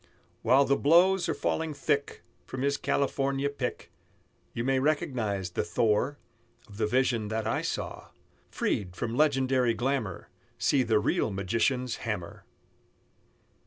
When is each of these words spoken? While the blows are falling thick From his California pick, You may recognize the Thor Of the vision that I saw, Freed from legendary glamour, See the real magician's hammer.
While 0.41 0.65
the 0.65 0.75
blows 0.75 1.29
are 1.29 1.35
falling 1.35 1.75
thick 1.75 2.23
From 2.47 2.63
his 2.63 2.75
California 2.75 3.51
pick, 3.51 3.91
You 4.51 4.63
may 4.63 4.79
recognize 4.79 5.51
the 5.51 5.63
Thor 5.63 6.17
Of 6.67 6.77
the 6.77 6.87
vision 6.87 7.27
that 7.27 7.45
I 7.45 7.61
saw, 7.61 8.07
Freed 8.49 8.95
from 8.95 9.13
legendary 9.13 9.75
glamour, 9.75 10.29
See 10.57 10.81
the 10.81 10.97
real 10.97 11.29
magician's 11.29 11.97
hammer. 11.97 12.45